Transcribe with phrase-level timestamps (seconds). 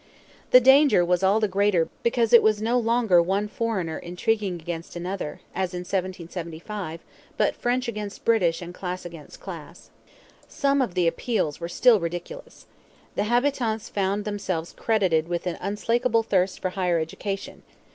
[0.49, 4.95] The danger was all the greater because it was no longer one foreigner intriguing against
[4.95, 7.01] another, as in 1775,
[7.37, 9.91] but French against British and class against class.
[10.47, 12.65] Some of the appeals were still ridiculous.
[13.13, 17.61] The habitants found themselves credited with an unslakable thirst for higher education.